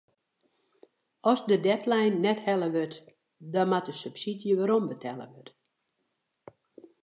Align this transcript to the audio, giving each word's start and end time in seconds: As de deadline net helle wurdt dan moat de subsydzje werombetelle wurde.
As 1.31 1.39
de 1.49 1.57
deadline 1.67 2.17
net 2.25 2.39
helle 2.47 2.69
wurdt 2.73 2.97
dan 3.53 3.67
moat 3.71 3.85
de 3.89 3.93
subsydzje 4.03 4.53
werombetelle 4.59 5.25
wurde. 5.33 5.53